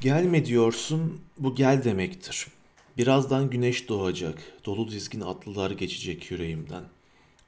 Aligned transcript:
Gelme 0.00 0.44
diyorsun, 0.44 1.20
bu 1.38 1.54
gel 1.54 1.84
demektir. 1.84 2.46
Birazdan 2.98 3.50
güneş 3.50 3.88
doğacak, 3.88 4.38
dolu 4.64 4.90
dizgin 4.90 5.20
atlılar 5.20 5.70
geçecek 5.70 6.30
yüreğimden. 6.30 6.84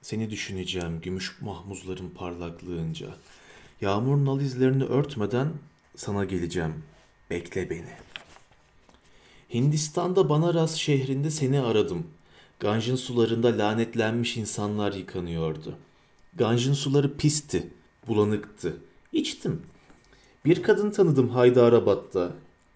Seni 0.02 0.30
düşüneceğim 0.30 1.00
gümüş 1.00 1.40
mahmuzların 1.40 2.10
parlaklığınca. 2.10 3.06
Yağmur 3.80 4.24
nal 4.24 4.40
izlerini 4.40 4.84
örtmeden 4.84 5.52
sana 5.96 6.24
geleceğim. 6.24 6.74
Bekle 7.30 7.70
beni. 7.70 7.92
Hindistan'da 9.54 10.28
Banaras 10.28 10.74
şehrinde 10.74 11.30
seni 11.30 11.60
aradım. 11.60 12.06
Ganj'ın 12.60 12.96
sularında 12.96 13.58
lanetlenmiş 13.58 14.36
insanlar 14.36 14.92
yıkanıyordu. 14.92 15.78
Ganj'ın 16.34 16.74
suları 16.74 17.16
pisti, 17.16 17.70
bulanıktı. 18.08 18.76
İçtim. 19.12 19.62
Bir 20.44 20.62
kadın 20.62 20.90
tanıdım 20.90 21.28
Haydarabad'da. 21.28 22.32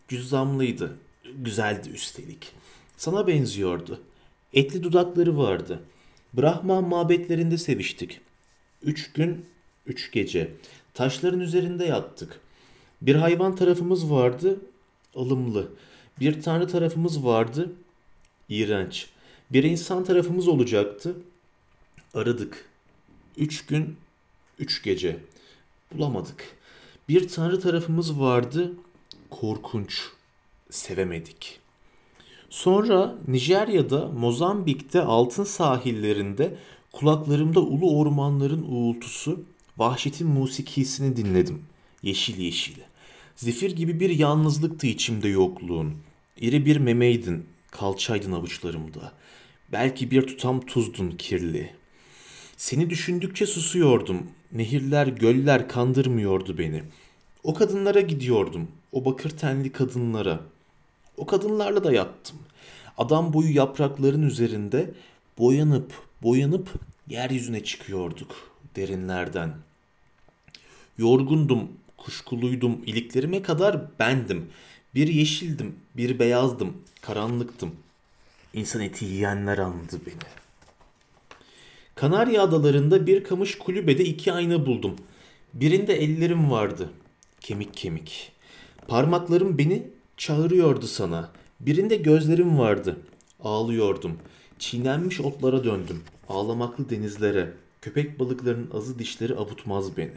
Cüzzamlıydı. 0.09 0.97
Güzeldi 1.39 1.89
üstelik. 1.89 2.53
Sana 2.97 3.27
benziyordu. 3.27 4.01
Etli 4.53 4.83
dudakları 4.83 5.39
vardı. 5.39 5.83
Brahman 6.35 6.85
mabetlerinde 6.85 7.59
seviştik. 7.59 8.21
Üç 8.83 9.13
gün, 9.13 9.47
üç 9.87 10.13
gece. 10.13 10.53
Taşların 10.95 11.41
üzerinde 11.41 11.85
yattık. 11.85 12.41
Bir 13.03 13.15
hayvan 13.15 13.57
tarafımız 13.57 14.11
vardı, 14.11 14.61
ılımlı. 15.17 15.69
Bir 16.21 16.43
tanrı 16.43 16.69
tarafımız 16.69 17.25
vardı, 17.25 17.73
iğrenç. 18.49 19.09
Bir 19.51 19.65
insan 19.65 20.05
tarafımız 20.05 20.49
olacaktı. 20.49 21.17
Aradık. 22.15 22.69
Üç 23.37 23.67
gün, 23.67 23.97
üç 24.59 24.83
gece. 24.83 25.17
Bulamadık. 25.93 26.57
Bir 27.09 27.29
tanrı 27.29 27.61
tarafımız 27.61 28.21
vardı, 28.21 28.73
korkunç. 29.31 30.03
Sevemedik. 30.71 31.59
Sonra 32.51 33.15
Nijerya'da, 33.29 34.09
Mozambik'te 34.09 35.03
altın 35.03 35.45
sahillerinde 35.45 36.57
kulaklarımda 36.93 37.61
ulu 37.61 37.99
ormanların 37.99 38.63
uğultusu, 38.69 39.45
vahşetin 39.79 40.29
musikisini 40.29 41.17
dinledim. 41.17 41.63
Yeşil 42.03 42.39
yeşil. 42.39 42.75
Zifir 43.37 43.77
gibi 43.77 44.01
bir 44.01 44.11
yalnızlıktı 44.11 44.87
içimde 44.87 45.29
yokluğun. 45.29 45.95
İri 46.41 46.67
bir 46.67 46.77
memeydin, 46.77 47.47
kalçaydın 47.71 48.33
avuçlarımda. 48.33 49.13
Belki 49.73 50.11
bir 50.11 50.27
tutam 50.27 50.61
tuzdun 50.61 51.11
kirli. 51.11 51.75
Seni 52.57 52.91
düşündükçe 52.91 53.47
susuyordum. 53.47 54.23
Nehirler, 54.53 55.07
göller 55.07 55.69
kandırmıyordu 55.69 56.59
beni. 56.59 56.83
O 57.43 57.55
kadınlara 57.55 58.01
gidiyordum. 58.01 58.69
O 58.93 59.05
bakır 59.05 59.31
tenli 59.31 59.73
kadınlara. 59.73 60.41
O 61.17 61.27
kadınlarla 61.27 61.85
da 61.85 61.93
yattım. 61.93 62.37
Adam 62.99 63.33
boyu 63.33 63.57
yaprakların 63.57 64.23
üzerinde 64.23 64.95
boyanıp 65.39 65.93
boyanıp 66.23 66.69
yeryüzüne 67.09 67.65
çıkıyorduk 67.65 68.37
derinlerden. 68.77 69.55
Yorgundum, 70.99 71.69
kuşkuluydum, 71.97 72.83
iliklerime 72.87 73.43
kadar 73.43 73.99
bendim. 73.99 74.47
Bir 74.95 75.09
yeşildim, 75.09 75.75
bir 75.97 76.19
beyazdım, 76.19 76.77
karanlıktım. 77.01 77.75
İnsan 78.55 78.83
eti 78.83 79.05
yiyenler 79.05 79.59
andı 79.59 80.01
beni. 80.07 80.46
Kanarya 81.97 82.43
adalarında 82.43 83.07
bir 83.07 83.25
kamış 83.25 83.59
kulübede 83.59 84.05
iki 84.05 84.33
ayna 84.33 84.67
buldum. 84.67 84.97
Birinde 85.55 85.95
ellerim 85.95 86.51
vardı. 86.51 86.91
Kemik 87.41 87.75
kemik. 87.77 88.33
Parmaklarım 88.89 89.59
beni 89.59 89.91
çağırıyordu 90.17 90.87
sana. 90.87 91.31
Birinde 91.61 91.97
gözlerim 91.97 92.59
vardı. 92.59 92.97
Ağlıyordum. 93.41 94.19
Çiğnenmiş 94.59 95.21
otlara 95.21 95.65
döndüm. 95.65 96.03
Ağlamaklı 96.29 96.91
denizlere. 96.91 97.53
Köpek 97.83 98.21
balıklarının 98.21 98.71
azı 98.75 98.99
dişleri 98.99 99.35
avutmaz 99.35 99.97
beni. 99.97 100.11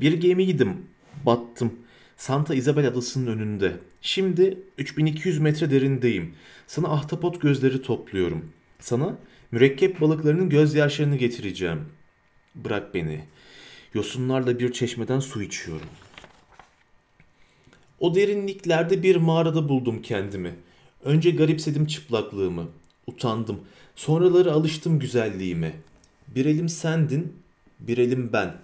Bir 0.00 0.12
gemiydim. 0.12 0.86
Battım. 1.26 1.72
Santa 2.16 2.54
Isabel 2.54 2.88
adasının 2.88 3.26
önünde. 3.26 3.76
Şimdi 4.00 4.58
3200 4.78 5.38
metre 5.38 5.70
derindeyim. 5.70 6.34
Sana 6.66 6.88
ahtapot 6.88 7.40
gözleri 7.40 7.82
topluyorum. 7.82 8.52
Sana 8.80 9.18
mürekkep 9.52 10.00
balıklarının 10.00 10.48
gözyaşlarını 10.48 11.16
getireceğim. 11.16 11.84
Bırak 12.54 12.94
beni. 12.94 13.24
Yosunlarla 13.94 14.58
bir 14.58 14.72
çeşmeden 14.72 15.20
su 15.20 15.42
içiyorum. 15.42 15.88
O 18.00 18.14
derinliklerde 18.14 19.02
bir 19.02 19.16
mağarada 19.16 19.68
buldum 19.68 20.02
kendimi. 20.02 20.54
Önce 21.04 21.30
garipsedim 21.30 21.86
çıplaklığımı. 21.86 22.68
Utandım. 23.06 23.60
Sonraları 23.96 24.52
alıştım 24.52 24.98
güzelliğime. 24.98 25.72
Bir 26.28 26.46
elim 26.46 26.68
sendin, 26.68 27.36
bir 27.80 27.98
elim 27.98 28.30
ben. 28.32 28.54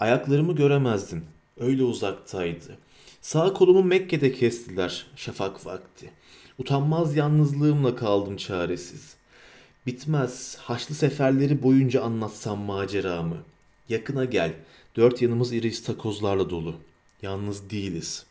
Ayaklarımı 0.00 0.56
göremezdin. 0.56 1.24
Öyle 1.60 1.82
uzaktaydı. 1.82 2.78
Sağ 3.20 3.52
kolumu 3.52 3.82
Mekke'de 3.82 4.32
kestiler 4.32 5.06
şafak 5.16 5.66
vakti. 5.66 6.10
Utanmaz 6.58 7.16
yalnızlığımla 7.16 7.96
kaldım 7.96 8.36
çaresiz. 8.36 9.16
Bitmez 9.86 10.56
haçlı 10.56 10.94
seferleri 10.94 11.62
boyunca 11.62 12.02
anlatsam 12.02 12.58
maceramı. 12.60 13.36
Yakına 13.88 14.24
gel. 14.24 14.52
Dört 14.96 15.22
yanımız 15.22 15.52
iri 15.52 15.66
istakozlarla 15.66 16.50
dolu. 16.50 16.74
Yalnız 17.22 17.70
değiliz. 17.70 18.26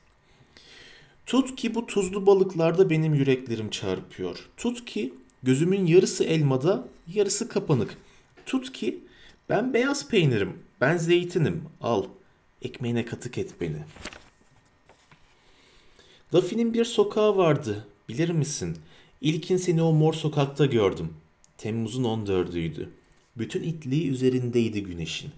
Tut 1.25 1.55
ki 1.55 1.75
bu 1.75 1.85
tuzlu 1.85 2.25
balıklarda 2.25 2.89
benim 2.89 3.13
yüreklerim 3.13 3.69
çarpıyor. 3.69 4.49
Tut 4.57 4.85
ki 4.85 5.13
gözümün 5.43 5.85
yarısı 5.85 6.23
elmada, 6.23 6.87
yarısı 7.13 7.49
kapanık. 7.49 7.97
Tut 8.45 8.73
ki 8.73 8.99
ben 9.49 9.73
beyaz 9.73 10.09
peynirim, 10.09 10.59
ben 10.81 10.97
zeytinim. 10.97 11.63
Al, 11.81 12.05
ekmeğine 12.61 13.05
katık 13.05 13.37
et 13.37 13.61
beni. 13.61 13.83
Dafi'nin 16.33 16.73
bir 16.73 16.85
sokağı 16.85 17.37
vardı, 17.37 17.87
bilir 18.09 18.29
misin? 18.29 18.77
İlkin 19.21 19.57
seni 19.57 19.81
o 19.81 19.93
mor 19.93 20.13
sokakta 20.13 20.65
gördüm. 20.65 21.13
Temmuz'un 21.57 22.03
14'üydü. 22.03 22.85
Bütün 23.37 23.63
itliği 23.63 24.09
üzerindeydi 24.09 24.83
güneşin. 24.83 25.31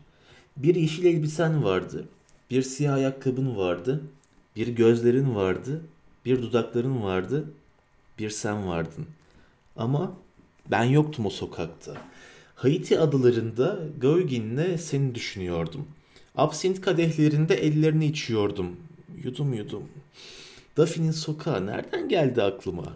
Bir 0.57 0.75
yeşil 0.75 1.05
elbisen 1.05 1.63
vardı. 1.63 2.07
Bir 2.51 2.61
siyah 2.61 2.93
ayakkabın 2.93 3.57
vardı. 3.57 4.03
Bir 4.55 4.67
gözlerin 4.67 5.35
vardı. 5.35 5.81
Bir 6.25 6.41
dudakların 6.41 7.03
vardı. 7.03 7.45
Bir 8.19 8.29
sen 8.29 8.67
vardın. 8.67 9.05
Ama 9.75 10.13
ben 10.71 10.83
yoktum 10.83 11.25
o 11.25 11.29
sokakta. 11.29 11.93
Haiti 12.55 12.99
adalarında 12.99 13.79
Gauguin'le 14.01 14.77
seni 14.77 15.15
düşünüyordum. 15.15 15.87
Absint 16.35 16.81
kadehlerinde 16.81 17.55
ellerini 17.55 18.05
içiyordum. 18.05 18.75
Yudum 19.23 19.53
yudum. 19.53 19.83
Daphne'nin 20.77 21.11
sokağı 21.11 21.65
nereden 21.65 22.09
geldi 22.09 22.43
aklıma? 22.43 22.93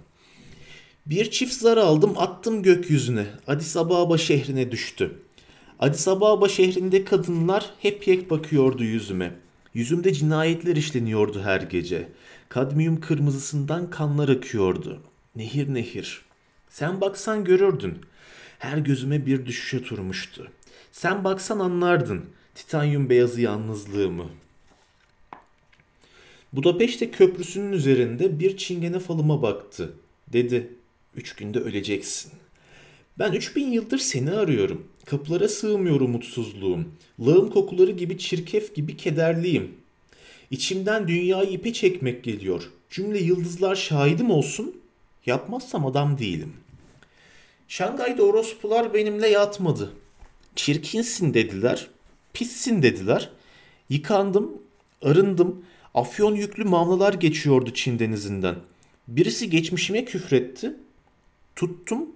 Bir 1.05 1.31
çift 1.31 1.53
zar 1.53 1.77
aldım 1.77 2.13
attım 2.17 2.63
gökyüzüne. 2.63 3.25
Addis 3.47 3.77
Ababa 3.77 4.17
şehrine 4.17 4.71
düştü. 4.71 5.19
Addis 5.79 6.07
Ababa 6.07 6.49
şehrinde 6.49 7.05
kadınlar 7.05 7.73
hep 7.79 8.07
yek 8.07 8.29
bakıyordu 8.29 8.83
yüzüme. 8.83 9.35
Yüzümde 9.73 10.13
cinayetler 10.13 10.75
işleniyordu 10.75 11.41
her 11.41 11.61
gece. 11.61 12.09
Kadmiyum 12.49 12.99
kırmızısından 12.99 13.89
kanlar 13.89 14.29
akıyordu. 14.29 15.01
Nehir 15.35 15.73
nehir. 15.73 16.21
Sen 16.69 17.01
baksan 17.01 17.43
görürdün. 17.43 17.97
Her 18.59 18.77
gözüme 18.77 19.25
bir 19.25 19.45
düşüş 19.45 19.81
oturmuştu. 19.81 20.51
Sen 20.91 21.23
baksan 21.23 21.59
anlardın. 21.59 22.25
Titanyum 22.55 23.09
beyazı 23.09 23.41
yalnızlığımı. 23.41 24.25
Budapeşte 26.53 27.11
köprüsünün 27.11 27.71
üzerinde 27.71 28.39
bir 28.39 28.57
çingene 28.57 28.99
falıma 28.99 29.41
baktı. 29.41 29.93
Dedi, 30.33 30.69
üç 31.15 31.35
günde 31.35 31.59
öleceksin. 31.59 32.31
Ben 33.19 33.31
üç 33.31 33.55
bin 33.55 33.71
yıldır 33.71 33.97
seni 33.97 34.31
arıyorum. 34.31 34.87
Kapılara 35.05 35.47
sığmıyor 35.47 36.01
umutsuzluğum. 36.01 36.85
Lağım 37.19 37.49
kokuları 37.49 37.91
gibi 37.91 38.17
çirkef 38.17 38.75
gibi 38.75 38.97
kederliyim. 38.97 39.71
İçimden 40.51 41.07
dünyayı 41.07 41.49
ipe 41.49 41.73
çekmek 41.73 42.23
geliyor. 42.23 42.71
Cümle 42.89 43.19
yıldızlar 43.19 43.75
şahidim 43.75 44.31
olsun. 44.31 44.81
Yapmazsam 45.25 45.85
adam 45.85 46.17
değilim. 46.17 46.53
Şangay'da 47.67 48.23
orospular 48.23 48.93
benimle 48.93 49.27
yatmadı. 49.27 49.91
Çirkinsin 50.55 51.33
dediler. 51.33 51.87
Pissin 52.33 52.81
dediler. 52.83 53.29
Yıkandım, 53.89 54.61
arındım. 55.01 55.65
Afyon 55.93 56.35
yüklü 56.35 56.63
mamlalar 56.63 57.13
geçiyordu 57.13 57.73
Çin 57.73 57.99
denizinden. 57.99 58.55
Birisi 59.07 59.49
geçmişime 59.49 60.05
küfretti. 60.05 60.75
Tuttum, 61.55 62.09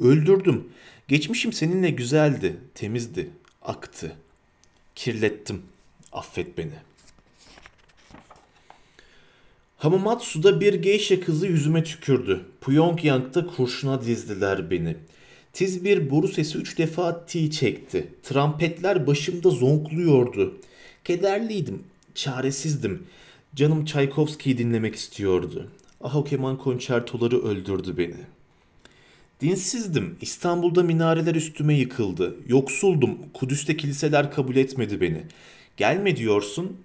öldürdüm. 0.00 0.68
Geçmişim 1.08 1.52
seninle 1.52 1.90
güzeldi, 1.90 2.56
temizdi, 2.74 3.30
aktı. 3.62 4.12
Kirlettim. 4.94 5.62
Affet 6.12 6.58
beni. 6.58 6.72
Hamamatsu'da 9.76 10.60
bir 10.60 10.74
geisha 10.74 11.20
kızı 11.20 11.46
yüzüme 11.46 11.84
tükürdü. 11.84 12.40
Pyongyang'da 12.66 13.46
kurşuna 13.46 14.02
dizdiler 14.02 14.70
beni. 14.70 14.96
Tiz 15.52 15.84
bir 15.84 16.10
boru 16.10 16.28
sesi 16.28 16.58
üç 16.58 16.78
defa 16.78 17.26
ti 17.26 17.50
çekti. 17.50 18.14
Trampetler 18.22 19.06
başımda 19.06 19.50
zonkluyordu. 19.50 20.60
Kederliydim, 21.04 21.82
çaresizdim. 22.14 23.06
Canım 23.54 23.84
Çaykovski'yi 23.84 24.58
dinlemek 24.58 24.94
istiyordu. 24.94 25.70
Ah 26.00 26.16
o 26.16 26.24
keman 26.24 26.58
konçertoları 26.58 27.42
öldürdü 27.42 27.96
beni. 27.98 28.39
Dinsizdim. 29.40 30.16
İstanbul'da 30.20 30.82
minareler 30.82 31.34
üstüme 31.34 31.74
yıkıldı. 31.74 32.36
Yoksuldum. 32.46 33.18
Kudüs'te 33.34 33.76
kiliseler 33.76 34.32
kabul 34.32 34.56
etmedi 34.56 35.00
beni. 35.00 35.22
Gelme 35.76 36.16
diyorsun. 36.16 36.76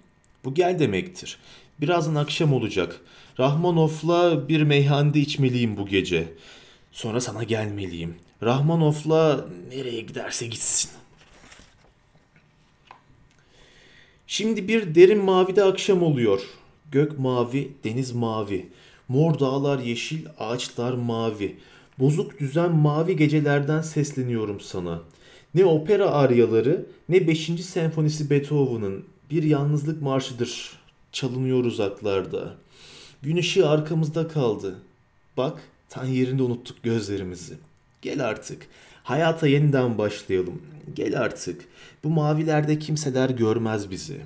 Bu 0.44 0.54
gel 0.54 0.78
demektir. 0.78 1.38
Birazdan 1.80 2.14
akşam 2.14 2.52
olacak. 2.52 3.00
Rahmanov'la 3.38 4.48
bir 4.48 4.62
meyhanede 4.62 5.20
içmeliyim 5.20 5.76
bu 5.76 5.86
gece. 5.86 6.28
Sonra 6.92 7.20
sana 7.20 7.42
gelmeliyim. 7.42 8.14
Rahmanov'la 8.42 9.46
nereye 9.68 10.00
giderse 10.00 10.46
gitsin. 10.46 10.90
Şimdi 14.26 14.68
bir 14.68 14.94
derin 14.94 15.24
mavide 15.24 15.64
akşam 15.64 16.02
oluyor. 16.02 16.40
Gök 16.92 17.18
mavi, 17.18 17.72
deniz 17.84 18.12
mavi. 18.12 18.68
Mor 19.08 19.38
dağlar 19.38 19.78
yeşil, 19.78 20.26
ağaçlar 20.38 20.92
mavi. 20.92 21.56
Bozuk 21.98 22.40
düzen 22.40 22.72
mavi 22.72 23.16
gecelerden 23.16 23.82
sesleniyorum 23.82 24.60
sana. 24.60 25.02
Ne 25.54 25.64
opera 25.64 26.10
aryaları, 26.10 26.86
ne 27.08 27.28
5. 27.28 27.50
senfonisi 27.64 28.30
Beethoven'ın 28.30 29.04
bir 29.30 29.42
yalnızlık 29.42 30.02
marşıdır. 30.02 30.72
Çalınıyor 31.12 31.64
uzaklarda. 31.64 32.54
Gün 33.22 33.36
ışığı 33.36 33.68
arkamızda 33.68 34.28
kaldı. 34.28 34.78
Bak, 35.36 35.60
tan 35.88 36.04
yerinde 36.04 36.42
unuttuk 36.42 36.82
gözlerimizi. 36.82 37.54
Gel 38.02 38.26
artık. 38.26 38.66
Hayata 39.02 39.46
yeniden 39.46 39.98
başlayalım. 39.98 40.62
Gel 40.94 41.20
artık. 41.20 41.64
Bu 42.04 42.08
mavilerde 42.08 42.78
kimseler 42.78 43.30
görmez 43.30 43.90
bizi. 43.90 44.20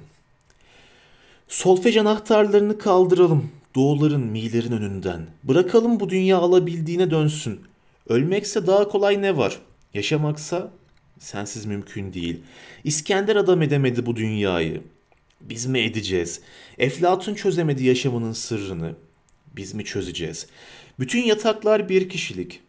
Solfej 1.48 1.96
anahtarlarını 1.96 2.78
kaldıralım. 2.78 3.50
Doğuların, 3.74 4.20
milerin 4.20 4.72
önünden. 4.72 5.26
Bırakalım 5.44 6.00
bu 6.00 6.10
dünya 6.10 6.38
alabildiğine 6.38 7.10
dönsün. 7.10 7.60
Ölmekse 8.08 8.66
daha 8.66 8.88
kolay 8.88 9.22
ne 9.22 9.36
var? 9.36 9.58
Yaşamaksa 9.94 10.70
sensiz 11.18 11.66
mümkün 11.66 12.12
değil. 12.12 12.40
İskender 12.84 13.36
adam 13.36 13.62
edemedi 13.62 14.06
bu 14.06 14.16
dünyayı. 14.16 14.82
Biz 15.40 15.66
mi 15.66 15.78
edeceğiz? 15.78 16.40
Eflatun 16.78 17.34
çözemedi 17.34 17.84
yaşamının 17.84 18.32
sırrını. 18.32 18.94
Biz 19.56 19.74
mi 19.74 19.84
çözeceğiz? 19.84 20.46
Bütün 20.98 21.22
yataklar 21.22 21.88
bir 21.88 22.08
kişilik. 22.08 22.60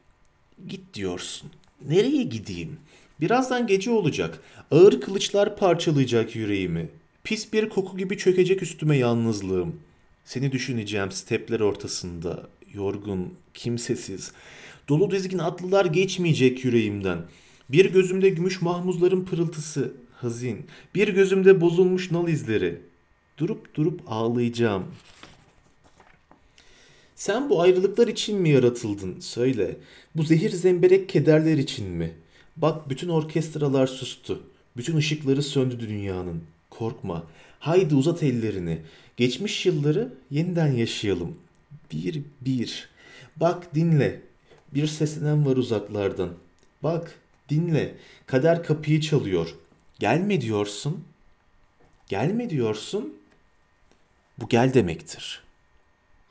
Git 0.68 0.94
diyorsun. 0.94 1.52
Nereye 1.88 2.24
gideyim? 2.24 2.78
Birazdan 3.22 3.68
gece 3.68 3.92
olacak. 3.92 4.40
Ağır 4.72 5.02
kılıçlar 5.02 5.58
parçalayacak 5.58 6.36
yüreğimi. 6.36 6.90
Pis 7.24 7.54
bir 7.54 7.70
koku 7.70 7.98
gibi 7.98 8.18
çökecek 8.18 8.64
üstüme 8.64 8.98
yalnızlığım. 8.98 9.76
Seni 10.26 10.52
düşüneceğim 10.52 11.12
stepler 11.12 11.60
ortasında. 11.60 12.50
Yorgun, 12.74 13.34
kimsesiz. 13.54 14.32
Dolu 14.90 15.12
dizgin 15.12 15.38
atlılar 15.38 15.86
geçmeyecek 15.86 16.66
yüreğimden. 16.66 17.20
Bir 17.70 17.94
gözümde 17.94 18.30
gümüş 18.30 18.62
mahmuzların 18.62 19.26
pırıltısı, 19.26 19.94
hazin. 20.16 20.66
Bir 20.96 21.08
gözümde 21.08 21.62
bozulmuş 21.62 22.12
nal 22.12 22.28
izleri. 22.28 22.82
Durup 23.38 23.76
durup 23.76 24.02
ağlayacağım. 24.08 24.86
Sen 27.16 27.50
bu 27.50 27.62
ayrılıklar 27.62 28.08
için 28.08 28.42
mi 28.42 28.50
yaratıldın? 28.50 29.20
Söyle. 29.20 29.78
Bu 30.16 30.24
zehir 30.24 30.50
zemberek 30.50 31.10
kederler 31.10 31.58
için 31.58 31.88
mi? 31.88 32.12
Bak 32.58 32.90
bütün 32.90 33.10
orkestralar 33.10 33.88
sustu. 33.88 34.44
Bütün 34.78 34.98
ışıkları 34.98 35.44
söndü 35.44 35.80
dünyanın. 35.80 36.44
Korkma. 36.70 37.24
Haydi 37.60 37.96
uzat 37.96 38.24
ellerini. 38.24 38.82
Geçmiş 39.22 39.66
yılları 39.66 40.14
yeniden 40.32 40.72
yaşayalım. 40.72 41.38
Bir 41.92 42.22
bir. 42.42 42.90
Bak 43.36 43.76
dinle. 43.76 44.22
Bir 44.74 44.88
seslenen 44.88 45.46
var 45.46 45.58
uzaklardan. 45.58 46.34
Bak 46.84 47.20
dinle. 47.50 47.96
Kader 48.26 48.64
kapıyı 48.64 49.02
çalıyor. 49.02 49.56
Gelme 50.00 50.42
diyorsun. 50.42 51.04
Gelme 52.08 52.50
diyorsun. 52.50 53.18
Bu 54.38 54.50
gel 54.50 54.74
demektir.'' 54.74 55.51